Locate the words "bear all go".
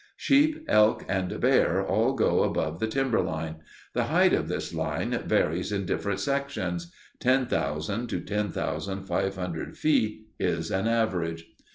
1.39-2.41